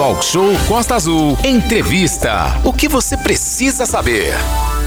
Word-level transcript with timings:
Talk 0.00 0.24
Show 0.24 0.48
Costa 0.66 0.94
Azul. 0.94 1.36
Entrevista. 1.44 2.58
O 2.64 2.72
que 2.72 2.88
você 2.88 3.18
precisa 3.18 3.84
saber? 3.84 4.32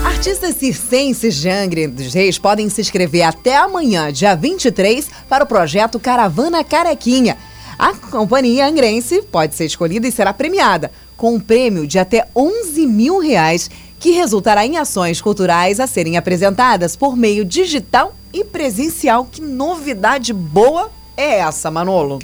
Artistas 0.03 0.55
circenses 0.55 1.35
de 1.35 1.47
Angra 1.47 1.87
dos 1.87 2.15
Reis 2.15 2.39
podem 2.39 2.67
se 2.67 2.81
inscrever 2.81 3.21
até 3.21 3.55
amanhã, 3.55 4.11
dia 4.11 4.35
23, 4.35 5.07
para 5.29 5.43
o 5.43 5.47
projeto 5.47 5.99
Caravana 5.99 6.63
Carequinha. 6.63 7.37
A 7.77 7.93
companhia 7.93 8.65
angrense 8.65 9.21
pode 9.21 9.53
ser 9.53 9.65
escolhida 9.65 10.07
e 10.07 10.11
será 10.11 10.33
premiada 10.33 10.89
com 11.15 11.35
um 11.35 11.39
prêmio 11.39 11.85
de 11.85 11.99
até 11.99 12.27
11 12.35 12.87
mil 12.87 13.19
reais, 13.19 13.69
que 13.99 14.13
resultará 14.13 14.65
em 14.65 14.77
ações 14.77 15.21
culturais 15.21 15.79
a 15.79 15.85
serem 15.85 16.17
apresentadas 16.17 16.95
por 16.95 17.15
meio 17.15 17.45
digital 17.45 18.15
e 18.33 18.43
presencial. 18.43 19.27
Que 19.31 19.41
novidade 19.43 20.33
boa 20.33 20.89
é 21.15 21.37
essa, 21.37 21.69
Manolo? 21.69 22.17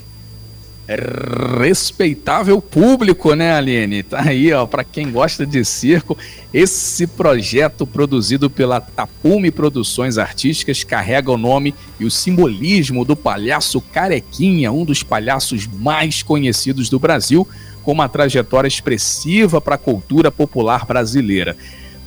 Respeitável 1.60 2.60
público, 2.60 3.36
né, 3.36 3.54
Aline? 3.54 4.02
Tá 4.02 4.22
aí, 4.22 4.52
ó, 4.52 4.66
para 4.66 4.84
quem 4.84 5.12
gosta 5.12 5.46
de 5.46 5.64
circo, 5.64 6.18
esse 6.52 7.06
projeto 7.06 7.86
produzido 7.86 8.50
pela 8.50 8.82
Tapume 8.82 9.52
Produções 9.52 10.18
Artísticas 10.18 10.84
carrega 10.84 11.32
o 11.32 11.38
nome 11.38 11.76
e 12.00 12.06
o 12.06 12.12
simbolismo 12.12 13.06
do 13.06 13.16
palhaço 13.16 13.80
Carequinha, 13.80 14.72
um 14.72 14.84
dos 14.84 15.04
palhaços 15.04 15.68
mais 15.68 16.24
conhecidos 16.24 16.90
do 16.90 16.98
Brasil, 16.98 17.48
com 17.84 17.92
uma 17.92 18.10
trajetória 18.10 18.68
expressiva 18.68 19.62
para 19.62 19.76
a 19.76 19.80
cultura 19.80 20.32
popular 20.32 20.86
brasileira. 20.86 21.56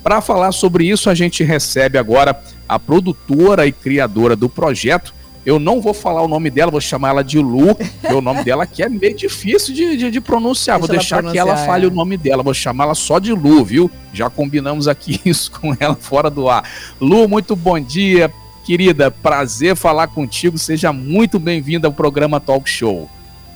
Para 0.03 0.19
falar 0.19 0.51
sobre 0.51 0.85
isso, 0.85 1.09
a 1.09 1.15
gente 1.15 1.43
recebe 1.43 1.97
agora 1.97 2.37
a 2.67 2.77
produtora 2.77 3.65
e 3.65 3.71
criadora 3.71 4.35
do 4.35 4.49
projeto, 4.49 5.13
eu 5.45 5.59
não 5.59 5.81
vou 5.81 5.93
falar 5.93 6.21
o 6.21 6.27
nome 6.27 6.49
dela, 6.49 6.71
vou 6.71 6.81
chamar 6.81 7.09
ela 7.09 7.23
de 7.23 7.39
Lu, 7.39 7.75
porque 8.01 8.13
o 8.13 8.21
nome 8.21 8.43
dela 8.43 8.63
aqui 8.63 8.83
é 8.83 8.89
meio 8.89 9.15
difícil 9.15 9.73
de, 9.73 9.97
de, 9.97 10.11
de 10.11 10.21
pronunciar. 10.21 10.77
Deixa 10.77 10.87
vou 10.87 10.97
deixar 10.97 11.17
pronunciar, 11.17 11.45
que 11.45 11.51
ela 11.51 11.65
fale 11.65 11.85
é. 11.85 11.87
o 11.87 11.91
nome 11.91 12.17
dela, 12.17 12.43
vou 12.43 12.53
chamá-la 12.53 12.95
só 12.95 13.19
de 13.19 13.31
Lu, 13.33 13.63
viu? 13.63 13.91
Já 14.13 14.29
combinamos 14.29 14.87
aqui 14.87 15.19
isso 15.25 15.51
com 15.51 15.75
ela 15.79 15.95
fora 15.95 16.29
do 16.29 16.49
ar. 16.49 16.69
Lu, 16.99 17.27
muito 17.27 17.55
bom 17.55 17.79
dia, 17.79 18.31
querida. 18.65 19.11
Prazer 19.11 19.75
falar 19.75 20.07
contigo. 20.07 20.57
Seja 20.57 20.93
muito 20.93 21.39
bem-vinda 21.39 21.87
ao 21.87 21.93
programa 21.93 22.39
Talk 22.39 22.69
Show. 22.69 23.09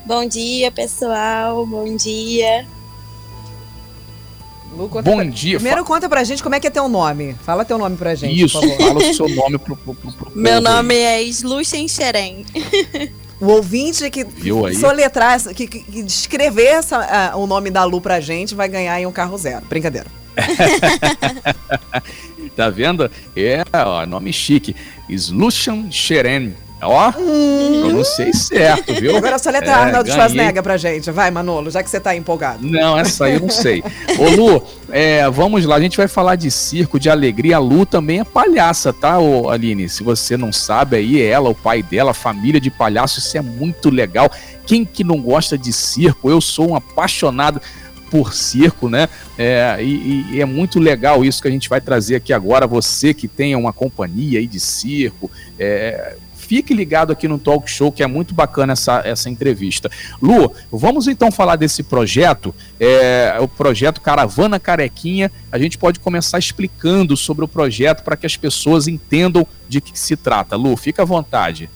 Bom 0.06 0.26
dia, 0.26 0.72
pessoal. 0.72 1.66
Bom 1.66 1.96
dia. 1.96 2.66
Lu, 4.76 4.88
Bom 4.88 5.02
pra... 5.02 5.24
dia. 5.24 5.58
Primeiro 5.58 5.84
conta 5.86 6.08
pra 6.08 6.24
gente 6.24 6.44
como 6.44 6.56
é 6.56 6.60
que 6.60 6.68
é 6.68 6.70
teu 6.70 6.88
nome. 6.88 7.36
Fala 7.44 7.66
teu 7.66 7.78
nome 7.78 7.98
pra 7.98 8.16
gente, 8.16 8.44
Isso, 8.44 8.60
fala 8.60 8.96
o 8.96 9.14
seu 9.14 9.30
nome 9.30 9.58
pro, 9.58 9.76
pro, 9.76 9.96
pro, 9.96 10.12
pro 10.12 10.32
Meu 10.36 10.62
nome 10.62 10.96
é 10.96 11.22
Sluchen 11.24 11.88
Xeren. 11.88 12.46
O 13.40 13.50
ouvinte 13.50 14.10
que 14.10 14.26
soletrar, 14.80 15.40
que, 15.54 15.68
que, 15.68 15.80
que 15.80 16.00
escrever 16.00 16.66
essa, 16.66 17.36
uh, 17.36 17.40
o 17.40 17.46
nome 17.46 17.70
da 17.70 17.84
Lu 17.84 18.02
pra 18.02 18.20
gente 18.20 18.56
vai 18.56 18.68
ganhar 18.68 18.94
aí 18.94 19.06
um 19.06 19.12
carro 19.12 19.38
zero. 19.38 19.64
Brincadeira. 19.68 20.08
tá 22.56 22.70
vendo? 22.70 23.10
É, 23.36 23.64
ó, 23.74 24.06
nome 24.08 24.34
chique. 24.34 24.76
Sluchen 25.08 25.92
Xeren. 25.92 26.56
Ó, 26.82 27.10
hum. 27.18 27.82
pronunciei 27.82 28.32
certo, 28.34 28.94
viu? 28.94 29.18
Agora 29.18 29.40
só 29.40 29.50
letra 29.50 29.72
é, 29.72 29.74
Arnold 29.74 30.12
Schwarzenegger 30.12 30.62
pra 30.62 30.78
gente. 30.78 31.10
Vai, 31.10 31.32
Manolo, 31.32 31.72
já 31.72 31.82
que 31.82 31.90
você 31.90 32.00
tá 32.00 32.16
empolgado. 32.16 32.60
Não, 32.66 32.98
essa 32.98 33.26
aí 33.26 33.34
eu 33.34 33.40
não 33.40 33.50
sei. 33.50 33.84
Ô, 34.20 34.30
Lu, 34.30 34.64
é, 34.92 35.28
vamos 35.30 35.66
lá, 35.66 35.76
a 35.76 35.82
gente 35.82 35.98
vai 35.98 36.08
falar 36.08 36.36
de 36.36 36.52
circo, 36.52 37.00
de 37.00 37.10
alegria. 37.10 37.56
A 37.56 37.60
Lu 37.60 37.86
também 37.86 38.20
é 38.20 38.24
palhaça, 38.24 38.94
tá, 38.94 39.18
ô, 39.20 39.50
Aline? 39.50 39.90
Se 39.90 40.04
você 40.04 40.38
não 40.38 40.54
sabe 40.54 40.98
aí, 40.98 41.20
ela, 41.22 41.50
o 41.50 41.56
pai 41.56 41.82
dela, 41.82 42.12
a 42.12 42.14
família 42.14 42.62
de 42.62 42.70
palhaços, 42.70 43.26
isso 43.26 43.38
é 43.38 43.42
muito 43.42 43.90
legal. 43.90 44.32
Quem 44.66 44.86
que 44.86 45.04
não 45.04 45.20
gosta 45.20 45.58
de 45.58 45.74
circo? 45.74 46.30
Eu 46.30 46.40
sou 46.40 46.70
um 46.70 46.76
apaixonado 46.76 47.60
por 48.12 48.34
circo, 48.34 48.88
né? 48.88 49.10
É, 49.38 49.78
e, 49.82 50.26
e, 50.32 50.42
é 50.42 50.46
muito 50.46 50.80
legal 50.80 51.26
isso 51.26 51.42
que 51.42 51.48
a 51.48 51.52
gente 51.52 51.68
vai 51.68 51.82
trazer 51.82 52.16
aqui 52.16 52.32
agora. 52.32 52.68
Você 52.68 53.14
que 53.14 53.28
tem 53.28 53.56
uma 53.56 53.74
companhia 53.74 54.40
aí 54.40 54.48
de 54.48 54.60
circo, 54.60 55.30
é, 55.60 56.16
Fique 56.48 56.74
ligado 56.74 57.12
aqui 57.12 57.28
no 57.28 57.38
Talk 57.38 57.70
Show, 57.70 57.92
que 57.92 58.02
é 58.02 58.08
muito 58.08 58.34
bacana 58.34 58.72
essa, 58.72 59.02
essa 59.04 59.30
entrevista. 59.30 59.92
Lu, 60.22 60.54
vamos 60.72 61.06
então 61.06 61.30
falar 61.30 61.58
desse 61.58 61.84
projeto, 61.84 62.56
é, 62.80 63.36
o 63.42 63.50
projeto 63.50 64.00
Caravana 64.00 64.58
Carequinha. 64.58 65.30
A 65.52 65.60
gente 65.60 65.78
pode 65.78 66.00
começar 66.00 66.40
explicando 66.40 67.18
sobre 67.18 67.44
o 67.44 67.50
projeto 67.50 68.02
para 68.02 68.16
que 68.16 68.26
as 68.26 68.38
pessoas 68.38 68.88
entendam 68.88 69.46
de 69.68 69.82
que 69.82 70.00
se 70.00 70.16
trata. 70.16 70.56
Lu, 70.56 70.78
fica 70.78 71.02
à 71.02 71.06
vontade. 71.06 71.70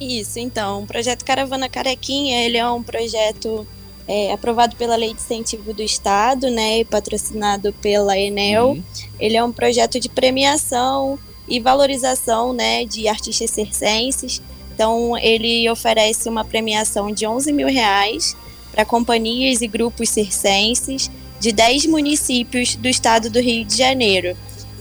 Isso, 0.00 0.38
então, 0.38 0.84
o 0.84 0.86
projeto 0.86 1.22
Caravana 1.22 1.68
Carequinha, 1.68 2.42
ele 2.46 2.56
é 2.56 2.66
um 2.66 2.82
projeto 2.82 3.66
é, 4.08 4.32
aprovado 4.32 4.76
pela 4.76 4.96
Lei 4.96 5.12
de 5.12 5.20
Incentivo 5.20 5.74
do 5.74 5.82
Estado, 5.82 6.50
né, 6.50 6.78
e 6.78 6.84
patrocinado 6.86 7.70
pela 7.82 8.18
Enel. 8.18 8.70
Uhum. 8.70 8.82
Ele 9.18 9.36
é 9.36 9.44
um 9.44 9.52
projeto 9.52 10.00
de 10.00 10.08
premiação 10.08 11.18
e 11.50 11.60
valorização 11.60 12.52
né, 12.52 12.84
de 12.84 13.08
artistas 13.08 13.50
circenses. 13.50 14.40
Então, 14.72 15.18
ele 15.18 15.68
oferece 15.68 16.28
uma 16.28 16.44
premiação 16.44 17.12
de 17.12 17.26
11 17.26 17.52
mil 17.52 17.66
reais 17.66 18.36
para 18.72 18.84
companhias 18.84 19.60
e 19.60 19.66
grupos 19.66 20.08
circenses 20.08 21.10
de 21.40 21.52
10 21.52 21.86
municípios 21.86 22.76
do 22.76 22.88
estado 22.88 23.28
do 23.28 23.40
Rio 23.40 23.64
de 23.64 23.76
Janeiro. 23.76 24.36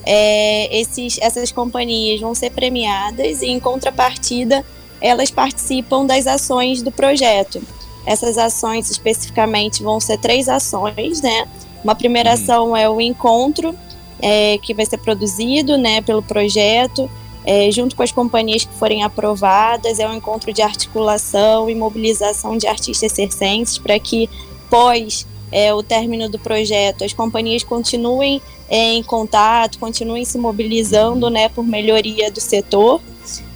É, 0.05 0.79
esses, 0.79 1.17
essas 1.21 1.51
companhias 1.51 2.21
vão 2.21 2.33
ser 2.35 2.51
premiadas 2.51 3.41
e, 3.41 3.47
em 3.47 3.59
contrapartida, 3.59 4.63
elas 5.01 5.31
participam 5.31 6.05
das 6.05 6.27
ações 6.27 6.81
do 6.81 6.91
projeto. 6.91 7.61
Essas 8.05 8.37
ações 8.37 8.89
especificamente 8.89 9.83
vão 9.83 9.99
ser 9.99 10.17
três 10.17 10.47
ações, 10.47 11.21
né? 11.21 11.47
Uma 11.83 11.95
primeira 11.95 12.29
uhum. 12.29 12.35
ação 12.35 12.77
é 12.77 12.89
o 12.89 12.99
encontro, 12.99 13.75
é, 14.21 14.57
que 14.57 14.73
vai 14.73 14.85
ser 14.85 14.97
produzido 14.97 15.77
né, 15.77 16.01
pelo 16.01 16.21
projeto, 16.21 17.09
é, 17.45 17.71
junto 17.71 17.95
com 17.95 18.03
as 18.03 18.11
companhias 18.11 18.65
que 18.65 18.73
forem 18.73 19.03
aprovadas. 19.03 19.99
É 19.99 20.07
um 20.07 20.13
encontro 20.13 20.51
de 20.53 20.61
articulação 20.61 21.69
e 21.69 21.75
mobilização 21.75 22.57
de 22.57 22.67
artistas 22.67 23.11
circenses 23.11 23.77
para 23.77 23.97
que, 23.99 24.29
pós 24.69 25.25
é, 25.51 25.73
o 25.73 25.81
término 25.81 26.29
do 26.29 26.37
projeto, 26.37 27.03
as 27.03 27.13
companhias 27.13 27.63
continuem 27.63 28.41
é, 28.69 28.93
em 28.93 29.01
contato, 29.01 29.79
continuem 29.79 30.23
se 30.23 30.37
mobilizando 30.37 31.29
né, 31.29 31.49
por 31.49 31.65
melhoria 31.65 32.29
do 32.29 32.39
setor. 32.39 33.01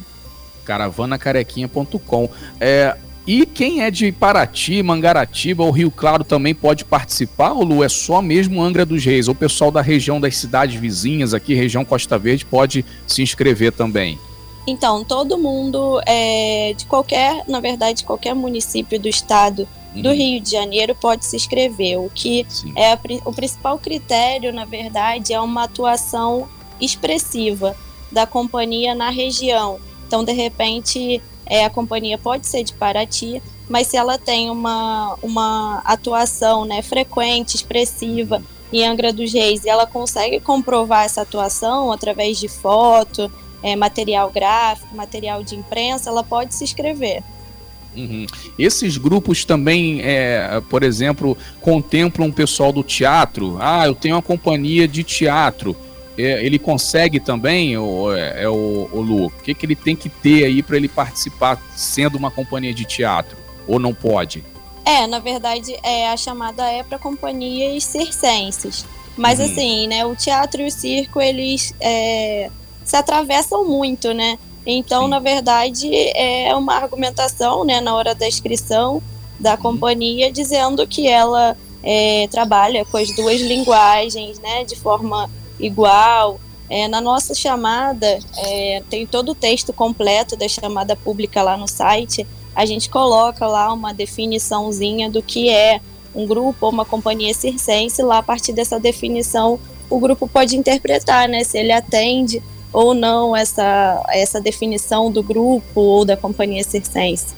Caravanacarequinha.com. 0.64 2.30
É, 2.60 2.96
e 3.26 3.46
quem 3.46 3.82
é 3.82 3.92
de 3.92 4.12
Paraty, 4.12 4.82
Mangaratiba 4.82 5.64
ou 5.64 5.72
Rio 5.72 5.92
Claro 5.92 6.24
também 6.24 6.56
pode 6.56 6.86
participar, 6.86 7.52
ou 7.52 7.64
Lu? 7.64 7.84
É 7.84 7.90
só 7.90 8.22
mesmo 8.22 8.62
Angra 8.62 8.86
dos 8.86 9.04
Reis? 9.04 9.28
Ou 9.28 9.34
o 9.34 9.38
pessoal 9.38 9.70
da 9.70 9.82
região 9.82 10.20
das 10.20 10.38
cidades 10.38 10.80
vizinhas, 10.80 11.34
aqui, 11.34 11.54
região 11.54 11.86
Costa 11.86 12.18
Verde, 12.18 12.46
pode 12.46 12.86
se 13.06 13.22
inscrever 13.22 13.72
também? 13.72 14.18
Então, 14.66 15.04
todo 15.04 15.38
mundo 15.38 16.02
é, 16.06 16.74
de 16.78 16.86
qualquer, 16.86 17.44
na 17.48 17.60
verdade, 17.60 18.04
qualquer 18.04 18.34
município 18.34 19.00
do 19.00 19.08
estado 19.08 19.68
do 19.96 20.10
uhum. 20.10 20.16
Rio 20.16 20.42
de 20.42 20.52
Janeiro 20.52 20.96
pode 20.96 21.26
se 21.26 21.36
inscrever. 21.36 22.00
O 22.00 22.10
que 22.10 22.46
Sim. 22.48 22.74
é 22.76 22.94
a, 22.94 23.00
o 23.26 23.34
principal 23.34 23.78
critério, 23.80 24.54
na 24.54 24.66
verdade, 24.66 25.34
é 25.34 25.40
uma 25.40 25.64
atuação 25.64 26.48
expressiva 26.80 27.76
da 28.12 28.26
companhia 28.26 28.96
na 28.96 29.10
região. 29.10 29.80
Então, 30.08 30.24
de 30.24 30.32
repente, 30.32 31.22
é, 31.46 31.66
a 31.66 31.70
companhia 31.70 32.18
pode 32.18 32.48
ser 32.48 32.64
de 32.64 32.74
Paraty, 32.74 33.42
mas 33.68 33.88
se 33.88 33.98
ela 33.98 34.18
tem 34.18 34.50
uma, 34.50 35.16
uma 35.22 35.82
atuação 35.86 36.66
né, 36.66 36.82
frequente, 36.82 37.56
expressiva 37.56 38.42
em 38.72 38.86
Angra 38.86 39.12
dos 39.12 39.34
Reis 39.34 39.64
e 39.66 39.70
ela 39.70 39.86
consegue 39.86 40.40
comprovar 40.40 41.06
essa 41.06 41.22
atuação 41.22 41.92
através 41.92 42.40
de 42.40 42.48
foto, 42.48 43.32
é, 43.62 43.76
material 43.76 44.32
gráfico, 44.32 44.96
material 44.96 45.44
de 45.44 45.56
imprensa, 45.56 46.10
ela 46.10 46.24
pode 46.24 46.56
se 46.56 46.64
inscrever. 46.64 47.24
Uhum. 47.96 48.26
Esses 48.58 48.98
grupos 48.98 49.44
também, 49.44 50.02
é, 50.02 50.62
por 50.70 50.84
exemplo, 50.84 51.38
contemplam 51.62 52.30
o 52.30 52.34
pessoal 52.34 52.72
do 52.72 52.84
teatro. 52.84 53.58
Ah, 53.60 53.86
eu 53.86 53.96
tenho 53.96 54.16
uma 54.16 54.22
companhia 54.22 54.88
de 54.88 55.04
teatro. 55.04 55.76
É, 56.18 56.46
ele 56.46 56.60
consegue 56.60 57.20
também, 57.20 57.78
o, 57.78 58.14
é, 58.14 58.44
é 58.44 58.50
o, 58.50 58.90
o 58.92 59.02
Lu? 59.02 59.26
O 59.28 59.30
que, 59.30 59.54
que 59.54 59.66
ele 59.66 59.76
tem 59.76 59.96
que 59.96 60.10
ter 60.10 60.46
aí 60.46 60.62
para 60.62 60.78
ele 60.78 60.88
participar 60.88 61.62
sendo 61.76 62.18
uma 62.18 62.30
companhia 62.30 62.74
de 62.74 62.86
teatro? 62.86 63.38
Ou 63.68 63.80
não 63.80 63.94
pode? 63.94 64.44
É, 64.86 65.08
na 65.08 65.20
verdade, 65.20 65.76
é, 65.84 66.10
a 66.10 66.18
chamada 66.18 66.66
é 66.70 66.84
para 66.84 66.98
companhias 67.00 67.84
circenses. 67.86 68.86
Mas 69.16 69.40
uhum. 69.40 69.46
assim, 69.46 69.88
né, 69.88 70.06
o 70.06 70.16
teatro 70.16 70.62
e 70.62 70.68
o 70.68 70.72
circo, 70.72 71.22
eles 71.22 71.74
é, 71.80 72.50
se 72.84 72.96
atravessam 72.96 73.66
muito, 73.66 74.14
né? 74.14 74.38
Então, 74.72 75.04
Sim. 75.04 75.10
na 75.10 75.20
verdade, 75.20 75.90
é 76.16 76.56
uma 76.56 76.76
argumentação, 76.76 77.64
né, 77.64 77.82
na 77.82 77.96
hora 77.96 78.14
da 78.14 78.28
inscrição 78.28 79.02
da 79.40 79.52
uhum. 79.52 79.58
companhia, 79.58 80.32
dizendo 80.32 80.86
que 80.86 81.08
ela 81.08 81.58
é, 81.84 82.28
trabalha 82.30 82.86
com 82.86 82.98
as 82.98 83.14
duas 83.16 83.42
linguagens, 83.42 84.40
né, 84.40 84.64
de 84.64 84.76
forma 84.76 85.30
igual. 85.60 86.40
É, 86.70 86.88
na 86.88 87.02
nossa 87.02 87.34
chamada, 87.34 88.20
é, 88.38 88.84
tem 88.90 89.08
todo 89.08 89.32
o 89.32 89.36
texto 89.36 89.74
completo 89.74 90.36
da 90.36 90.48
chamada 90.48 90.96
pública 90.96 91.42
lá 91.42 91.58
no 91.58 91.68
site. 91.68 92.28
A 92.56 92.64
gente 92.66 92.90
coloca 92.90 93.48
lá 93.48 93.74
uma 93.74 93.92
definiçãozinha 93.92 95.10
do 95.10 95.24
que 95.24 95.50
é 95.50 95.82
um 96.14 96.28
grupo 96.28 96.68
ou 96.68 96.72
uma 96.72 96.86
companhia 96.86 97.34
circense. 97.34 98.04
Lá, 98.04 98.20
a 98.20 98.24
partir 98.24 98.54
dessa 98.54 98.80
definição, 98.80 99.60
o 99.90 100.00
grupo 100.00 100.28
pode 100.28 100.56
interpretar 100.56 101.28
né, 101.28 101.44
se 101.44 101.58
ele 101.58 101.72
atende 101.72 102.44
ou 102.72 102.94
não 102.94 103.36
essa, 103.36 104.04
essa 104.10 104.40
definição 104.40 105.12
do 105.12 105.24
grupo 105.24 105.82
ou 105.82 106.06
da 106.06 106.16
companhia 106.16 106.64
circense. 106.64 107.34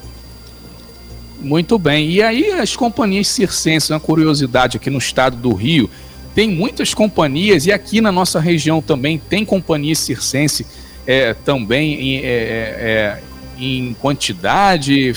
Muito 1.39 1.79
bem. 1.79 2.09
E 2.09 2.21
aí 2.21 2.51
as 2.51 2.75
companhias 2.75 3.27
circenses, 3.27 3.89
uma 3.89 3.99
curiosidade 3.99 4.77
aqui 4.77 4.89
no 4.89 4.99
estado 4.99 5.37
do 5.37 5.53
Rio, 5.53 5.89
tem 6.35 6.49
muitas 6.49 6.93
companhias 6.93 7.65
e 7.65 7.71
aqui 7.71 7.99
na 7.99 8.11
nossa 8.11 8.39
região 8.39 8.81
também 8.81 9.17
tem 9.17 9.43
companhia 9.43 9.95
circense 9.95 10.65
é, 11.05 11.33
também 11.33 11.93
em, 11.93 12.17
é, 12.17 12.21
é, 12.23 12.29
é 12.29 13.21
em 13.57 13.95
quantidade. 13.99 15.13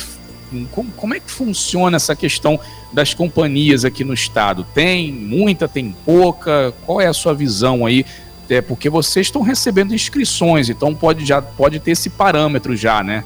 Como, 0.70 0.90
como 0.92 1.14
é 1.14 1.20
que 1.20 1.30
funciona 1.30 1.96
essa 1.96 2.16
questão 2.16 2.58
das 2.92 3.12
companhias 3.12 3.84
aqui 3.84 4.02
no 4.02 4.14
estado? 4.14 4.66
Tem 4.74 5.12
muita, 5.12 5.68
tem 5.68 5.94
pouca? 6.04 6.72
Qual 6.86 7.00
é 7.00 7.06
a 7.06 7.12
sua 7.12 7.34
visão 7.34 7.84
aí 7.84 8.04
é 8.48 8.60
porque 8.60 8.88
vocês 8.88 9.26
estão 9.26 9.42
recebendo 9.42 9.94
inscrições, 9.94 10.68
então 10.68 10.94
pode 10.94 11.24
já 11.24 11.40
pode 11.40 11.78
ter 11.80 11.92
esse 11.92 12.10
parâmetro 12.10 12.76
já, 12.76 13.02
né? 13.02 13.24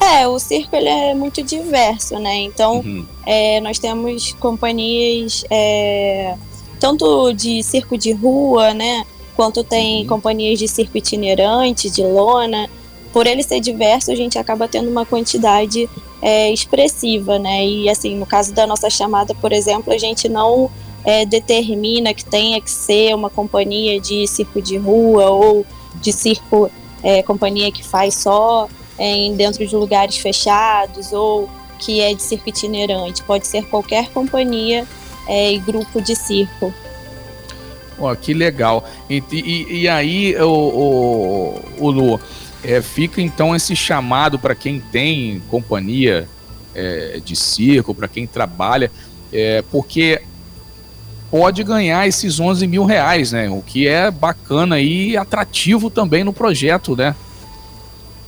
É, 0.00 0.26
o 0.26 0.38
circo 0.38 0.74
ele 0.74 0.88
é 0.88 1.14
muito 1.14 1.42
diverso, 1.42 2.18
né? 2.18 2.36
Então 2.42 2.80
uhum. 2.80 3.06
é, 3.24 3.60
nós 3.60 3.78
temos 3.78 4.32
companhias 4.34 5.44
é, 5.48 6.34
tanto 6.80 7.32
de 7.32 7.62
circo 7.62 7.96
de 7.96 8.12
rua, 8.12 8.74
né? 8.74 9.04
Quanto 9.36 9.62
tem 9.62 10.02
uhum. 10.02 10.08
companhias 10.08 10.58
de 10.58 10.66
circo 10.66 10.98
itinerante, 10.98 11.88
de 11.88 12.02
lona. 12.02 12.68
Por 13.12 13.26
ele 13.26 13.42
ser 13.42 13.60
diverso, 13.60 14.10
a 14.10 14.14
gente 14.16 14.38
acaba 14.38 14.66
tendo 14.66 14.90
uma 14.90 15.06
quantidade 15.06 15.88
é, 16.20 16.50
expressiva, 16.52 17.38
né? 17.38 17.64
E 17.64 17.88
assim, 17.88 18.16
no 18.16 18.26
caso 18.26 18.52
da 18.52 18.66
nossa 18.66 18.90
chamada, 18.90 19.34
por 19.34 19.52
exemplo, 19.52 19.92
a 19.92 19.98
gente 19.98 20.28
não 20.28 20.70
é, 21.04 21.24
determina 21.26 22.14
que 22.14 22.24
tenha 22.24 22.60
que 22.60 22.70
ser 22.70 23.14
uma 23.14 23.30
companhia 23.30 24.00
de 24.00 24.26
circo 24.26 24.60
de 24.60 24.76
rua 24.76 25.30
ou 25.30 25.66
de 25.96 26.12
circo, 26.12 26.70
é, 27.02 27.22
companhia 27.22 27.70
que 27.72 27.84
faz 27.84 28.14
só 28.14 28.68
é, 28.98 29.32
dentro 29.34 29.66
de 29.66 29.74
lugares 29.74 30.16
fechados 30.16 31.12
ou 31.12 31.48
que 31.78 32.00
é 32.00 32.14
de 32.14 32.22
circo 32.22 32.48
itinerante. 32.48 33.22
Pode 33.22 33.46
ser 33.46 33.64
qualquer 33.64 34.10
companhia 34.10 34.86
é, 35.26 35.52
e 35.52 35.58
grupo 35.58 36.00
de 36.00 36.14
circo. 36.14 36.72
Oh, 37.98 38.14
que 38.16 38.32
legal. 38.32 38.84
E, 39.08 39.22
e, 39.30 39.80
e 39.82 39.88
aí, 39.88 40.34
o, 40.36 40.48
o, 40.48 41.60
o 41.78 41.90
Lu, 41.90 42.20
é, 42.64 42.80
fica 42.80 43.20
então 43.20 43.54
esse 43.54 43.74
chamado 43.76 44.38
para 44.38 44.54
quem 44.54 44.80
tem 44.80 45.42
companhia 45.48 46.28
é, 46.74 47.20
de 47.24 47.36
circo, 47.36 47.94
para 47.94 48.08
quem 48.08 48.26
trabalha, 48.26 48.90
é, 49.32 49.62
porque 49.70 50.22
pode 51.32 51.64
ganhar 51.64 52.06
esses 52.06 52.38
11 52.38 52.66
mil 52.66 52.84
reais, 52.84 53.32
né? 53.32 53.48
O 53.48 53.62
que 53.62 53.88
é 53.88 54.10
bacana 54.10 54.78
e 54.78 55.16
atrativo 55.16 55.88
também 55.88 56.22
no 56.22 56.30
projeto, 56.30 56.94
né? 56.94 57.16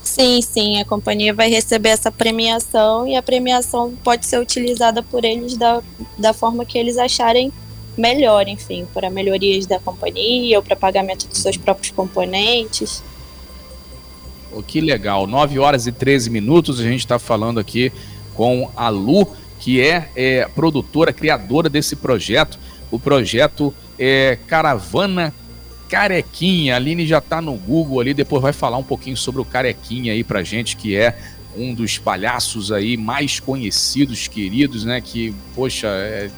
Sim, 0.03 0.41
sim, 0.41 0.81
a 0.81 0.87
companhia 0.87 1.35
vai 1.35 1.51
receber 1.51 1.91
essa 1.91 2.11
premiação 2.11 3.07
e 3.07 3.15
a 3.15 3.23
premiação 3.23 3.93
pode 4.03 4.25
ser 4.25 4.41
utilizada 4.41 5.03
por 5.03 5.23
eles 5.23 5.55
da, 5.55 5.83
da 6.17 6.33
forma 6.33 6.65
que 6.65 6.79
eles 6.79 6.97
acharem 6.97 7.53
melhor, 7.97 8.49
enfim, 8.49 8.87
para 8.95 9.11
melhorias 9.11 9.67
da 9.67 9.79
companhia 9.79 10.57
ou 10.57 10.63
para 10.63 10.75
pagamento 10.75 11.29
dos 11.29 11.39
seus 11.39 11.59
próprios 11.59 11.91
componentes. 11.91 13.03
Oh, 14.51 14.63
que 14.63 14.81
legal, 14.81 15.27
9 15.27 15.59
horas 15.59 15.87
e 15.87 15.93
13 15.93 16.31
minutos, 16.31 16.81
a 16.81 16.85
gente 16.85 17.01
está 17.01 17.19
falando 17.19 17.61
aqui 17.61 17.93
com 18.35 18.71
a 18.75 18.89
Lu, 18.89 19.29
que 19.61 19.83
é, 19.83 20.09
é 20.17 20.49
produtora, 20.55 21.13
criadora 21.13 21.69
desse 21.69 21.97
projeto 21.97 22.59
o 22.95 22.99
projeto 22.99 23.75
é 23.99 24.39
Caravana 24.47 25.35
Carequinha. 25.89 26.75
A 26.75 26.77
Aline 26.77 27.05
já 27.05 27.19
está 27.19 27.43
no 27.43 27.55
Google 27.55 28.01
ali, 28.01 28.15
depois 28.15 28.41
vai 28.41 28.53
falar 28.53 28.77
um 28.77 28.85
pouquinho 28.85 29.17
sobre 29.17 29.41
o 29.41 29.45
Carequinha 29.45 30.13
aí 30.13 30.23
pra 30.23 30.45
gente, 30.45 30.77
que 30.77 30.95
é 30.95 31.19
um 31.57 31.75
dos 31.75 31.99
palhaços 31.99 32.71
aí 32.71 32.97
mais 32.97 33.41
conhecidos, 33.41 34.29
queridos, 34.29 34.85
né? 34.85 35.01
Que, 35.01 35.35
poxa, 35.57 35.89
é, 35.89 36.31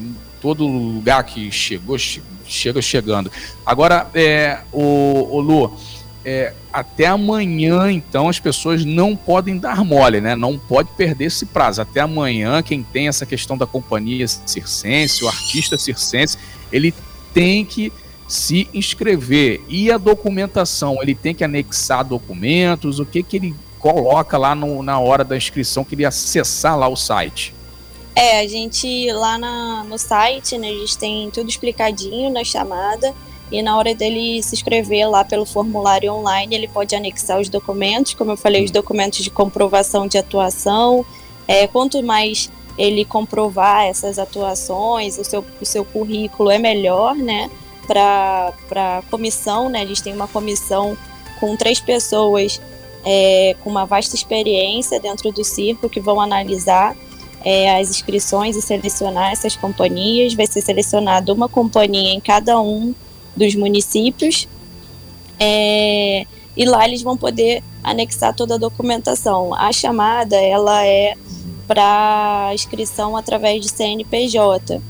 em 0.00 0.16
todo 0.40 0.66
lugar 0.66 1.24
que 1.24 1.52
chegou, 1.52 1.98
chega 2.46 2.80
chegando. 2.80 3.30
Agora, 3.66 4.08
é, 4.14 4.60
o, 4.72 5.28
o 5.30 5.40
Lu, 5.40 5.78
é, 6.24 6.52
até 6.72 7.06
amanhã, 7.06 7.90
então, 7.90 8.28
as 8.28 8.38
pessoas 8.38 8.84
não 8.84 9.16
podem 9.16 9.58
dar 9.58 9.84
mole, 9.84 10.20
né? 10.20 10.36
Não 10.36 10.58
pode 10.58 10.90
perder 10.96 11.26
esse 11.26 11.46
prazo. 11.46 11.82
Até 11.82 12.00
amanhã, 12.00 12.62
quem 12.62 12.82
tem 12.82 13.08
essa 13.08 13.26
questão 13.26 13.56
da 13.56 13.66
companhia 13.66 14.26
circense, 14.28 15.24
o 15.24 15.28
artista 15.28 15.76
circense, 15.76 16.38
ele 16.70 16.94
tem 17.34 17.64
que 17.64 17.92
se 18.28 18.68
inscrever. 18.72 19.60
E 19.68 19.90
a 19.90 19.98
documentação, 19.98 20.98
ele 21.02 21.14
tem 21.14 21.34
que 21.34 21.44
anexar 21.44 22.04
documentos, 22.04 22.98
o 22.98 23.04
que, 23.04 23.22
que 23.22 23.36
ele 23.36 23.54
coloca 23.78 24.38
lá 24.38 24.54
no, 24.54 24.82
na 24.82 24.98
hora 25.00 25.24
da 25.24 25.36
inscrição, 25.36 25.84
que 25.84 25.94
ele 25.94 26.04
acessar 26.04 26.78
lá 26.78 26.88
o 26.88 26.96
site. 26.96 27.52
É, 28.14 28.40
a 28.40 28.46
gente 28.46 29.10
lá 29.12 29.38
na, 29.38 29.84
no 29.84 29.98
site, 29.98 30.56
né, 30.56 30.68
a 30.68 30.74
gente 30.74 30.96
tem 30.98 31.30
tudo 31.30 31.48
explicadinho 31.48 32.30
na 32.30 32.44
chamada. 32.44 33.12
E 33.52 33.60
na 33.60 33.76
hora 33.76 33.94
dele 33.94 34.42
se 34.42 34.54
inscrever 34.54 35.06
lá 35.10 35.22
pelo 35.22 35.44
formulário 35.44 36.10
online, 36.10 36.56
ele 36.56 36.66
pode 36.66 36.96
anexar 36.96 37.38
os 37.38 37.50
documentos, 37.50 38.14
como 38.14 38.30
eu 38.30 38.36
falei, 38.36 38.64
os 38.64 38.70
documentos 38.70 39.22
de 39.22 39.28
comprovação 39.28 40.06
de 40.06 40.16
atuação. 40.16 41.04
É, 41.46 41.66
quanto 41.66 42.02
mais 42.02 42.50
ele 42.78 43.04
comprovar 43.04 43.84
essas 43.84 44.18
atuações, 44.18 45.18
o 45.18 45.24
seu, 45.24 45.44
o 45.60 45.66
seu 45.66 45.84
currículo 45.84 46.50
é 46.50 46.58
melhor, 46.58 47.14
né? 47.14 47.50
Para 47.86 48.54
a 48.70 49.02
comissão, 49.10 49.68
né? 49.68 49.86
Gente 49.86 50.02
tem 50.02 50.14
uma 50.14 50.28
comissão 50.28 50.96
com 51.38 51.54
três 51.54 51.78
pessoas 51.78 52.58
é, 53.04 53.54
com 53.62 53.68
uma 53.68 53.84
vasta 53.84 54.16
experiência 54.16 54.98
dentro 54.98 55.30
do 55.30 55.44
circo 55.44 55.90
que 55.90 56.00
vão 56.00 56.18
analisar 56.22 56.96
é, 57.44 57.78
as 57.78 57.90
inscrições 57.90 58.56
e 58.56 58.62
selecionar 58.62 59.32
essas 59.32 59.56
companhias. 59.56 60.32
Vai 60.32 60.46
ser 60.46 60.62
selecionada 60.62 61.34
uma 61.34 61.50
companhia 61.50 62.14
em 62.14 62.20
cada 62.20 62.58
um 62.58 62.94
dos 63.36 63.54
municípios. 63.54 64.48
É, 65.38 66.26
e 66.56 66.64
lá 66.64 66.86
eles 66.86 67.02
vão 67.02 67.16
poder 67.16 67.62
anexar 67.82 68.34
toda 68.34 68.54
a 68.54 68.58
documentação. 68.58 69.54
A 69.54 69.72
chamada 69.72 70.36
ela 70.36 70.84
é 70.86 71.14
para 71.66 72.50
inscrição 72.52 73.16
através 73.16 73.62
de 73.62 73.68
CNPJ, 73.68 74.80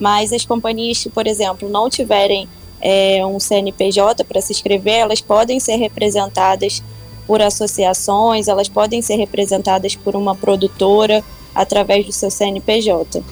mas 0.00 0.32
as 0.32 0.44
companhias 0.44 1.02
que, 1.02 1.10
por 1.10 1.26
exemplo, 1.26 1.68
não 1.68 1.90
tiverem 1.90 2.48
é, 2.80 3.24
um 3.24 3.38
CNPJ 3.38 4.24
para 4.24 4.40
se 4.40 4.52
inscrever, 4.52 5.00
elas 5.00 5.20
podem 5.20 5.58
ser 5.60 5.76
representadas 5.76 6.82
por 7.26 7.40
associações, 7.40 8.48
elas 8.48 8.68
podem 8.68 9.00
ser 9.00 9.16
representadas 9.16 9.94
por 9.94 10.16
uma 10.16 10.34
produtora 10.34 11.24
através 11.54 12.04
do 12.06 12.12
seu 12.12 12.30
CNPJ. 12.30 13.22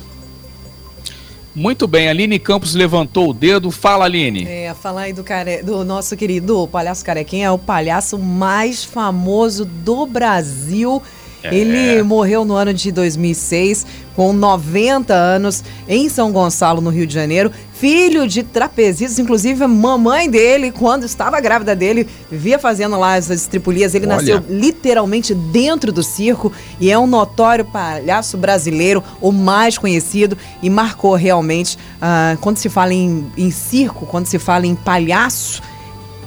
Muito 1.54 1.88
bem, 1.88 2.08
Aline 2.08 2.38
Campos 2.38 2.74
levantou 2.74 3.30
o 3.30 3.34
dedo. 3.34 3.70
Fala, 3.70 4.04
Aline. 4.04 4.46
É, 4.46 4.72
falar 4.74 5.02
aí 5.02 5.12
do, 5.12 5.24
care... 5.24 5.62
do 5.62 5.84
nosso 5.84 6.16
querido 6.16 6.68
palhaço 6.68 7.04
Carequinha, 7.04 7.46
é 7.46 7.50
o 7.50 7.58
palhaço 7.58 8.18
mais 8.18 8.84
famoso 8.84 9.64
do 9.64 10.06
Brasil. 10.06 11.02
É. 11.42 11.54
Ele 11.54 12.02
morreu 12.02 12.44
no 12.44 12.54
ano 12.54 12.72
de 12.72 12.92
2006, 12.92 13.86
com 14.14 14.32
90 14.32 15.14
anos, 15.14 15.64
em 15.88 16.08
São 16.08 16.30
Gonçalo, 16.30 16.80
no 16.80 16.90
Rio 16.90 17.06
de 17.06 17.14
Janeiro. 17.14 17.50
Filho 17.80 18.28
de 18.28 18.42
trapezistas, 18.42 19.18
inclusive 19.18 19.64
a 19.64 19.66
mamãe 19.68 20.28
dele, 20.28 20.70
quando 20.70 21.04
estava 21.04 21.40
grávida 21.40 21.74
dele, 21.74 22.06
vivia 22.30 22.58
fazendo 22.58 22.98
lá 22.98 23.16
essas 23.16 23.46
tripulias. 23.46 23.94
Ele 23.94 24.04
Olha. 24.04 24.16
nasceu 24.16 24.44
literalmente 24.50 25.34
dentro 25.34 25.90
do 25.90 26.02
circo 26.02 26.52
e 26.78 26.90
é 26.90 26.98
um 26.98 27.06
notório 27.06 27.64
palhaço 27.64 28.36
brasileiro, 28.36 29.02
o 29.18 29.32
mais 29.32 29.78
conhecido, 29.78 30.36
e 30.62 30.68
marcou 30.68 31.14
realmente. 31.14 31.78
Uh, 31.96 32.36
quando 32.42 32.58
se 32.58 32.68
fala 32.68 32.92
em, 32.92 33.32
em 33.34 33.50
circo, 33.50 34.04
quando 34.04 34.26
se 34.26 34.38
fala 34.38 34.66
em 34.66 34.74
palhaço, 34.74 35.62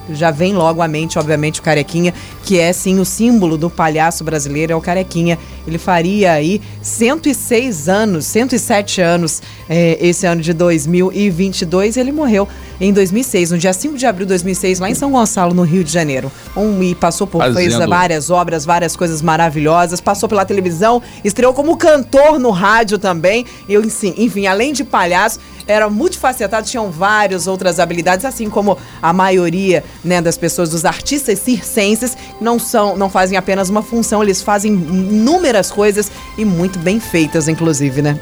já 0.10 0.32
vem 0.32 0.54
logo 0.54 0.82
à 0.82 0.88
mente, 0.88 1.18
obviamente, 1.18 1.60
o 1.60 1.64
Carequinha, 1.64 2.14
que 2.44 2.60
é 2.60 2.74
sim 2.74 3.00
o 3.00 3.06
símbolo 3.06 3.58
do 3.58 3.70
palhaço 3.70 4.24
brasileiro, 4.24 4.74
é 4.74 4.76
o 4.76 4.82
Carequinha. 4.82 5.40
Ele 5.66 5.78
faria 5.78 6.34
aí 6.34 6.62
106 6.82 7.88
anos, 7.88 8.26
107 8.26 9.02
anos 9.02 9.42
é, 9.70 9.98
esse 10.02 10.26
ano 10.26 10.42
de 10.42 10.54
2022. 10.54 11.98
Ele 11.98 12.12
morreu 12.12 12.48
em 12.82 12.92
2006, 12.92 13.52
no 13.52 13.58
dia 13.58 13.72
5 13.72 13.98
de 13.98 14.06
abril 14.06 14.26
de 14.26 14.30
2006, 14.30 14.80
lá 14.80 14.90
em 14.90 14.96
São 14.96 15.12
Gonçalo, 15.12 15.54
no 15.54 15.64
Rio 15.64 15.84
de 15.84 15.92
Janeiro. 15.92 16.32
Um, 16.56 16.84
e 16.84 16.94
passou 16.96 17.26
por 17.26 17.42
fez 17.54 17.74
várias 17.76 18.30
obras, 18.30 18.66
várias 18.66 18.96
coisas 18.96 19.22
maravilhosas, 19.22 20.02
passou 20.02 20.28
pela 20.28 20.44
televisão, 20.46 21.02
estreou 21.24 21.54
como 21.54 21.78
cantor 21.78 22.40
no 22.40 22.50
rádio 22.50 22.98
também. 22.98 23.46
Eu, 23.70 23.82
enfim, 23.84 24.48
além 24.48 24.74
de 24.74 24.84
palhaço, 24.84 25.40
era 25.68 25.90
multifacetado, 25.90 26.68
tinham 26.68 26.92
várias 26.92 27.48
outras 27.48 27.80
habilidades, 27.80 28.26
assim 28.26 28.50
como 28.50 28.78
a 29.02 29.14
maioria 29.14 29.84
né, 30.04 30.22
das 30.22 30.38
pessoas, 30.38 30.70
dos 30.70 30.86
artistas 30.86 31.40
circenses, 31.40 32.18
não 32.40 32.60
são, 32.60 32.98
não 32.98 33.10
fazem 33.10 33.38
apenas 33.38 33.70
uma 33.70 33.82
função, 33.82 34.22
eles 34.24 34.42
fazem 34.42 34.74
inúmeras 34.74 35.72
coisas 35.72 36.12
e 36.38 36.46
muito 36.46 36.80
bem 36.80 37.00
feitas, 37.00 37.48
inclusive, 37.48 38.02
né? 38.02 38.20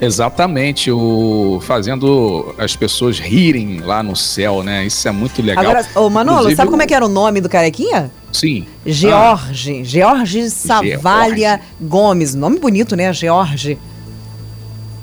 Exatamente, 0.00 0.92
o 0.92 1.60
fazendo 1.60 2.54
as 2.56 2.76
pessoas 2.76 3.18
rirem 3.18 3.80
lá 3.80 4.00
no 4.00 4.14
céu, 4.14 4.62
né? 4.62 4.86
Isso 4.86 5.08
é 5.08 5.10
muito 5.10 5.42
legal. 5.42 5.64
Agora, 5.64 5.86
ô 5.96 6.08
Manolo, 6.08 6.38
Inclusive, 6.38 6.56
sabe 6.56 6.70
como 6.70 6.82
é 6.82 6.86
que 6.86 6.94
era 6.94 7.04
o 7.04 7.08
nome 7.08 7.40
do 7.40 7.48
carequinha? 7.48 8.10
Sim. 8.32 8.66
George. 8.86 9.80
Ah. 9.80 9.84
George 9.84 10.50
Savalha 10.50 11.60
Gomes. 11.80 12.34
Nome 12.34 12.60
bonito, 12.60 12.94
né? 12.94 13.12
George. 13.12 13.76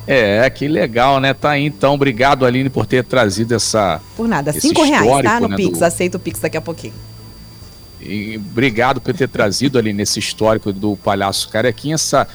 É, 0.08 0.50
que 0.50 0.68
legal, 0.68 1.20
né? 1.20 1.34
Tá 1.34 1.52
aí 1.52 1.66
então. 1.66 1.96
Obrigado, 1.96 2.46
Aline, 2.46 2.70
por 2.70 2.86
ter 2.86 3.04
trazido 3.04 3.56
essa. 3.56 4.00
Por 4.16 4.28
nada, 4.28 4.54
cinco 4.54 4.84
reais, 4.84 5.24
tá? 5.24 5.40
No 5.40 5.48
né, 5.48 5.56
Pix. 5.56 5.80
Do... 5.80 5.86
Aceito 5.86 6.16
o 6.16 6.20
Pix 6.20 6.40
daqui 6.40 6.58
a 6.58 6.62
pouquinho. 6.62 6.94
E 8.02 8.38
obrigado 8.38 9.02
por 9.02 9.14
ter 9.14 9.28
trazido 9.28 9.80
ali 9.80 9.92
nesse 9.92 10.20
histórico 10.20 10.72
do 10.72 10.96
Palhaço 10.96 11.50
Carequinha 11.50 11.96
essa 11.96 12.28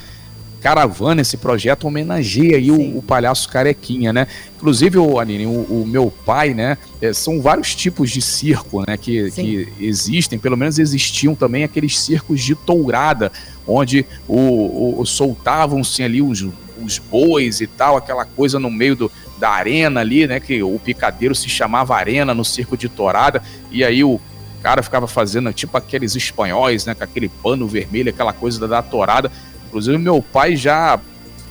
caravana, 0.60 1.22
esse 1.22 1.36
projeto 1.36 1.84
homenageia 1.84 2.56
aí 2.56 2.70
o, 2.70 2.98
o, 2.98 3.02
Palhaço 3.02 3.48
Carequinha, 3.48 4.12
né? 4.12 4.26
Inclusive, 4.56 4.98
o, 4.98 5.18
Aline, 5.18 5.46
o, 5.46 5.50
o 5.50 5.86
meu 5.86 6.12
pai, 6.24 6.52
né? 6.52 6.76
É, 7.00 7.12
são 7.12 7.40
vários 7.40 7.74
tipos 7.74 8.10
de 8.10 8.20
circo, 8.20 8.84
né? 8.86 8.96
Que, 8.96 9.30
que 9.30 9.68
existem, 9.80 10.38
pelo 10.38 10.56
menos 10.56 10.78
existiam 10.78 11.34
também 11.34 11.64
aqueles 11.64 11.98
circos 11.98 12.42
de 12.42 12.54
tourada, 12.54 13.32
onde 13.70 14.06
o, 14.28 15.00
o 15.00 15.06
soltavam-se 15.06 16.02
ali 16.02 16.20
os, 16.20 16.46
os 16.82 16.98
bois 16.98 17.60
e 17.60 17.66
tal, 17.66 17.96
aquela 17.96 18.24
coisa 18.24 18.58
no 18.58 18.70
meio 18.70 18.96
do, 18.96 19.12
da 19.38 19.50
arena 19.50 20.00
ali, 20.00 20.26
né? 20.26 20.40
Que 20.40 20.62
o 20.62 20.78
picadeiro 20.78 21.34
se 21.34 21.48
chamava 21.48 21.94
arena 21.94 22.34
no 22.34 22.44
circo 22.44 22.76
de 22.76 22.88
tourada, 22.88 23.42
e 23.70 23.84
aí 23.84 24.02
o 24.04 24.20
cara 24.62 24.82
ficava 24.82 25.06
fazendo 25.06 25.52
tipo 25.52 25.76
aqueles 25.76 26.14
espanhóis, 26.14 26.84
né? 26.84 26.94
Com 26.94 27.04
aquele 27.04 27.28
pano 27.28 27.66
vermelho, 27.66 28.10
aquela 28.10 28.32
coisa 28.32 28.60
da, 28.60 28.66
da 28.66 28.82
tourada. 28.82 29.30
Inclusive, 29.68 29.96
meu 29.98 30.20
pai 30.20 30.56
já 30.56 31.00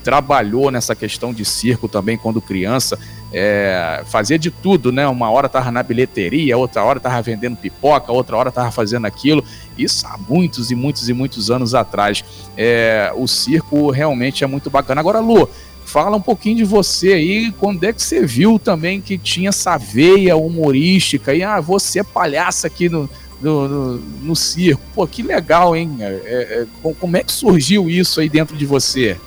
trabalhou 0.03 0.71
nessa 0.71 0.95
questão 0.95 1.33
de 1.33 1.43
circo 1.43 1.87
também 1.87 2.17
quando 2.17 2.41
criança, 2.41 2.97
é, 3.33 4.01
fazia 4.07 4.39
de 4.39 4.49
tudo, 4.49 4.91
né? 4.91 5.07
Uma 5.07 5.29
hora 5.29 5.49
tava 5.49 5.71
na 5.71 5.83
bilheteria, 5.83 6.57
outra 6.57 6.83
hora 6.83 6.99
tava 6.99 7.21
vendendo 7.21 7.57
pipoca, 7.57 8.11
outra 8.11 8.37
hora 8.37 8.51
tava 8.51 8.71
fazendo 8.71 9.05
aquilo. 9.05 9.43
Isso 9.83 10.05
há 10.07 10.17
muitos 10.17 10.71
e 10.71 10.75
muitos 10.75 11.09
e 11.09 11.13
muitos 11.13 11.49
anos 11.49 11.73
atrás. 11.73 12.23
É, 12.57 13.11
o 13.15 13.27
circo 13.27 13.89
realmente 13.89 14.43
é 14.43 14.47
muito 14.47 14.69
bacana. 14.69 15.01
Agora, 15.01 15.19
Lu, 15.19 15.49
fala 15.85 16.15
um 16.15 16.21
pouquinho 16.21 16.57
de 16.57 16.63
você 16.63 17.13
aí, 17.13 17.51
quando 17.59 17.83
é 17.83 17.91
que 17.91 18.01
você 18.01 18.25
viu 18.25 18.59
também 18.59 19.01
que 19.01 19.17
tinha 19.17 19.49
essa 19.49 19.77
veia 19.77 20.37
humorística 20.37 21.33
e 21.33 21.41
ah, 21.41 21.59
você 21.59 21.99
é 21.99 22.03
palhaça 22.03 22.67
aqui 22.67 22.87
no, 22.89 23.09
no, 23.41 23.67
no, 23.67 23.97
no 23.97 24.35
circo. 24.35 24.81
Pô, 24.93 25.07
que 25.07 25.23
legal, 25.23 25.75
hein? 25.75 25.97
É, 25.99 26.65
é, 26.85 26.93
como 26.99 27.17
é 27.17 27.23
que 27.23 27.31
surgiu 27.31 27.89
isso 27.89 28.19
aí 28.19 28.29
dentro 28.29 28.55
de 28.55 28.65
você? 28.65 29.17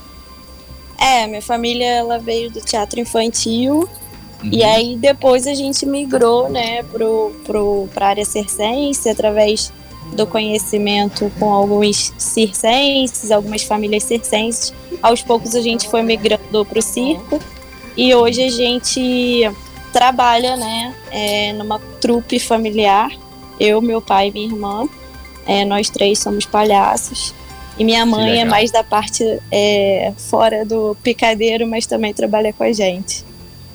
É, 0.99 1.26
minha 1.26 1.42
família 1.42 1.85
ela 1.85 2.18
veio 2.18 2.49
do 2.49 2.61
teatro 2.61 3.00
infantil 3.00 3.88
uhum. 4.42 4.50
e 4.52 4.62
aí 4.62 4.97
depois 4.97 5.49
a 5.49 5.54
gente 5.54 5.85
migrou, 5.85 6.49
né, 6.49 6.85
pro, 6.85 7.32
pro, 7.44 7.88
pra 7.92 8.09
área 8.09 8.25
circense 8.25 9.09
através 9.09 9.73
do 10.12 10.26
conhecimento 10.26 11.31
com 11.38 11.52
alguns 11.52 12.12
circenses, 12.19 13.31
algumas 13.31 13.62
famílias 13.62 14.04
circenses. 14.04 14.73
Aos 15.02 15.23
poucos 15.23 15.54
a 15.54 15.61
gente 15.61 15.88
foi 15.88 16.02
migrando 16.02 16.64
pro 16.64 16.83
circo 16.83 17.40
e 17.97 18.14
hoje 18.14 18.42
a 18.42 18.50
gente 18.50 19.50
trabalha, 19.92 20.57
né, 20.57 20.95
é, 21.11 21.52
numa 21.52 21.78
trupe 22.00 22.38
familiar 22.38 23.11
eu, 23.61 23.81
meu 23.81 24.00
pai 24.00 24.28
e 24.28 24.33
minha 24.33 24.47
irmã. 24.47 24.88
É, 25.47 25.64
nós 25.64 25.88
três 25.88 26.19
somos 26.19 26.47
palhaços. 26.47 27.35
E 27.78 27.85
minha 27.85 28.04
mãe 28.04 28.40
é 28.40 28.45
mais 28.45 28.71
da 28.71 28.85
parte 28.85 29.25
é, 29.50 30.12
fora 30.16 30.64
do 30.64 30.97
picadeiro, 31.02 31.66
mas 31.66 31.87
também 31.87 32.12
trabalha 32.12 32.52
com 32.52 32.64
a 32.64 32.73
gente. 32.73 33.25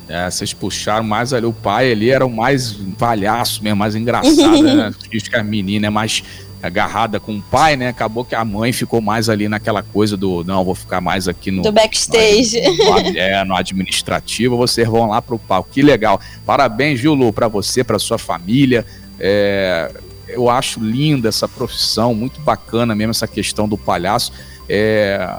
É, 0.09 0.29
vocês 0.29 0.53
puxaram 0.53 1.03
mais 1.03 1.33
ali. 1.33 1.45
O 1.45 1.53
pai 1.53 1.91
ali 1.91 2.09
era 2.09 2.25
o 2.25 2.29
mais 2.29 2.73
palhaço 2.97 3.63
mesmo, 3.63 3.77
mais 3.77 3.95
engraçado, 3.95 4.63
né? 4.63 4.93
Diz 5.11 5.27
que 5.27 5.35
a 5.35 5.43
menina 5.43 5.87
é 5.87 5.89
mais 5.89 6.23
agarrada 6.63 7.19
com 7.19 7.35
o 7.37 7.41
pai, 7.41 7.75
né? 7.75 7.89
Acabou 7.89 8.25
que 8.25 8.33
a 8.33 8.43
mãe 8.43 8.71
ficou 8.71 9.01
mais 9.01 9.29
ali 9.29 9.47
naquela 9.47 9.83
coisa 9.83 10.17
do 10.17 10.43
não, 10.43 10.63
vou 10.63 10.73
ficar 10.73 11.01
mais 11.01 11.27
aqui 11.27 11.51
no 11.51 11.61
do 11.61 11.71
backstage. 11.71 12.59
No, 12.61 12.97
é, 13.17 13.43
no 13.43 13.55
administrativo, 13.55 14.57
vocês 14.57 14.87
vão 14.87 15.09
lá 15.09 15.21
pro 15.21 15.37
palco. 15.37 15.69
Que 15.71 15.81
legal. 15.81 16.19
Parabéns, 16.45 16.99
viu, 16.99 17.13
Lu, 17.13 17.31
para 17.31 17.47
você, 17.47 17.83
para 17.83 17.99
sua 17.99 18.17
família. 18.17 18.85
É, 19.19 19.91
eu 20.27 20.49
acho 20.49 20.79
linda 20.79 21.29
essa 21.29 21.47
profissão, 21.47 22.13
muito 22.13 22.39
bacana 22.41 22.95
mesmo 22.95 23.11
essa 23.11 23.27
questão 23.27 23.67
do 23.67 23.77
palhaço. 23.77 24.31
É 24.69 25.29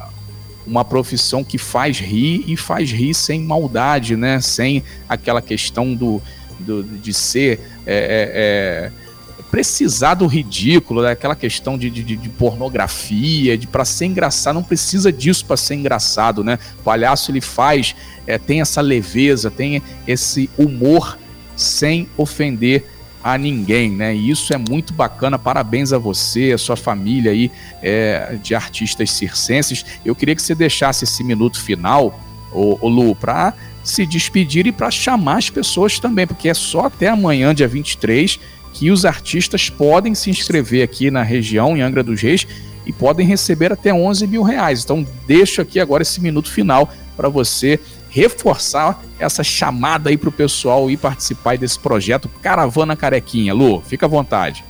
uma 0.69 0.85
profissão 0.85 1.43
que 1.43 1.59
faz 1.59 1.99
rir 1.99 2.45
e 2.47 2.57
faz 2.57 2.91
rir 2.91 3.15
sem 3.15 3.41
maldade, 3.41 4.17
né? 4.17 4.41
Sem 4.41 4.85
aquela 5.09 5.41
questão 5.41 5.95
do, 5.95 6.23
do 6.61 6.83
de 6.83 7.13
ser 7.13 7.61
é, 7.87 8.91
é, 8.93 8.93
é 8.95 9.09
precisar 9.51 10.15
do 10.15 10.27
ridículo, 10.27 11.03
daquela 11.03 11.35
né? 11.35 11.41
questão 11.41 11.79
de, 11.79 11.89
de, 11.89 12.03
de, 12.03 12.29
pornografia, 12.29 13.57
de 13.57 13.67
para 13.67 13.85
ser 13.85 14.07
engraçado, 14.07 14.55
não 14.55 14.63
precisa 14.63 15.11
disso 15.11 15.45
para 15.47 15.57
ser 15.57 15.75
engraçado, 15.75 16.45
né? 16.45 16.59
O 16.81 16.83
palhaço 16.83 17.31
ele 17.31 17.41
faz, 17.41 17.97
é, 18.27 18.39
tem 18.39 18.61
essa 18.61 18.81
leveza, 18.81 19.51
tem 19.51 19.83
esse 20.07 20.51
humor 20.59 21.19
sem 21.57 22.09
ofender 22.17 22.85
a 23.33 23.39
ninguém, 23.39 23.91
né? 23.91 24.15
E 24.15 24.31
isso 24.31 24.53
é 24.53 24.59
muito 24.59 24.93
bacana. 24.93 25.39
Parabéns 25.39 25.93
a 25.93 25.99
você, 25.99 26.53
a 26.53 26.59
sua 26.59 26.77
família 26.77 27.33
aí 27.33 27.51
é, 27.83 28.37
de 28.43 28.55
artistas 28.55 29.11
circenses. 29.11 29.85
Eu 30.05 30.15
queria 30.15 30.35
que 30.35 30.43
você 30.43 30.55
deixasse 30.55 31.05
esse 31.05 31.23
minuto 31.23 31.61
final, 31.61 32.19
o, 32.53 32.79
o 32.81 32.89
Lu, 32.89 33.15
para 33.15 33.55
se 33.85 34.05
despedir 34.05 34.67
e 34.67 34.73
para 34.73 34.91
chamar 34.91 35.39
as 35.39 35.51
pessoas 35.51 35.99
também, 35.99 36.27
porque 36.27 36.49
é 36.49 36.55
só 36.55 36.87
até 36.87 37.09
amanhã, 37.09 37.55
dia 37.55 37.67
23, 37.67 38.39
que 38.75 38.91
os 38.91 39.05
artistas 39.05 39.71
podem 39.71 40.15
se 40.15 40.31
inscrever 40.31 40.83
aqui 40.83 41.11
na 41.11 41.23
região, 41.23 41.77
em 41.77 41.81
Angra 41.81 42.03
dos 42.03 42.21
Reis, 42.21 42.47
e 42.85 42.93
podem 42.93 43.27
receber 43.27 43.73
até 43.73 43.93
11 43.93 44.27
mil 44.27 44.43
reais. 44.43 44.85
Então, 44.85 45.07
deixo 45.27 45.61
aqui 45.61 45.81
agora 45.81 46.03
esse 46.03 46.21
minuto 46.21 46.51
final 46.51 46.91
para 47.17 47.29
você 47.29 47.81
reforçar 48.19 49.01
essa 49.19 49.45
chamada 49.45 50.11
aí 50.11 50.17
para 50.17 50.29
o 50.29 50.33
pessoal 50.33 50.91
ir 50.91 50.97
participar 50.97 51.57
desse 51.57 51.79
projeto 51.79 52.29
Caravana 52.43 52.97
Carequinha. 52.97 53.55
Lu, 53.55 53.81
fica 53.81 54.07
à 54.07 54.09
vontade. 54.09 54.65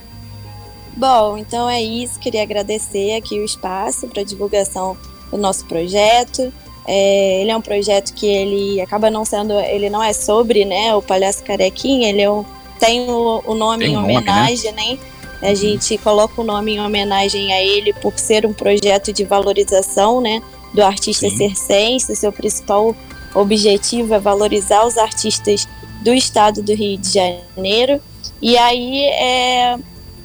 Bom, 0.96 1.38
então 1.38 1.68
é 1.68 1.80
isso. 1.80 2.18
Queria 2.18 2.42
agradecer 2.42 3.16
aqui 3.16 3.38
o 3.38 3.44
espaço 3.44 4.06
para 4.08 4.22
divulgação 4.22 4.96
do 5.30 5.38
nosso 5.38 5.64
projeto. 5.64 6.52
É, 6.86 7.40
ele 7.40 7.50
é 7.50 7.56
um 7.56 7.60
projeto 7.60 8.12
que 8.14 8.26
ele 8.26 8.80
acaba 8.80 9.10
não 9.10 9.24
sendo, 9.24 9.52
ele 9.60 9.88
não 9.88 10.02
é 10.02 10.12
sobre, 10.12 10.64
né, 10.64 10.94
o 10.94 11.00
Palhaço 11.00 11.44
Carequinha. 11.44 12.08
Ele 12.08 12.22
é 12.22 12.30
um, 12.30 12.44
tem 12.78 13.08
o, 13.08 13.42
o 13.46 13.54
nome 13.54 13.84
tem 13.84 13.92
em 13.92 13.96
nome, 13.96 14.08
né? 14.08 14.18
homenagem, 14.18 14.72
né? 14.72 14.98
né? 15.40 15.50
A 15.50 15.54
gente 15.54 15.96
coloca 15.98 16.40
o 16.40 16.44
nome 16.44 16.74
em 16.74 16.80
homenagem 16.80 17.52
a 17.52 17.62
ele 17.62 17.92
por 17.92 18.18
ser 18.18 18.44
um 18.44 18.52
projeto 18.52 19.12
de 19.12 19.24
valorização, 19.24 20.20
né, 20.20 20.42
do 20.74 20.82
artista 20.82 21.30
Sim. 21.30 21.36
circense. 21.36 22.16
Seu 22.16 22.32
principal 22.32 22.96
objetivo 23.34 24.14
é 24.14 24.18
valorizar 24.18 24.86
os 24.86 24.96
artistas 24.96 25.68
do 26.02 26.14
estado 26.14 26.62
do 26.62 26.74
Rio 26.74 26.98
de 26.98 27.12
Janeiro. 27.12 28.00
E 28.40 28.56
aí, 28.56 29.04
é, 29.04 29.76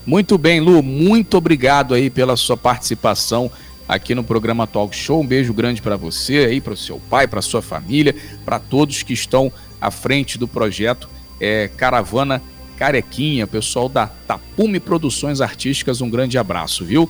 Muito 0.05 0.37
bem, 0.37 0.59
Lu, 0.59 0.83
muito 0.83 1.37
obrigado 1.37 1.93
aí 1.93 2.09
pela 2.09 2.35
sua 2.35 2.57
participação 2.57 3.49
aqui 3.87 4.13
no 4.13 4.23
programa 4.23 4.67
Talk 4.67 4.95
Show. 4.95 5.21
Um 5.21 5.25
beijo 5.25 5.53
grande 5.53 5.81
para 5.81 5.95
você 5.95 6.39
aí, 6.39 6.59
para 6.59 6.73
o 6.73 6.77
seu 6.77 6.99
pai, 7.09 7.27
para 7.27 7.41
sua 7.41 7.61
família, 7.61 8.15
para 8.43 8.59
todos 8.59 9.03
que 9.03 9.13
estão 9.13 9.51
à 9.79 9.89
frente 9.89 10.37
do 10.37 10.47
projeto 10.47 11.09
é, 11.39 11.69
Caravana 11.77 12.41
Carequinha, 12.77 13.47
pessoal 13.47 13.87
da 13.87 14.07
Tapume 14.07 14.79
Produções 14.79 15.41
Artísticas. 15.41 16.01
Um 16.01 16.09
grande 16.09 16.37
abraço, 16.37 16.83
viu? 16.83 17.09